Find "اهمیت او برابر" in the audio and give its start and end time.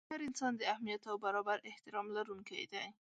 0.73-1.57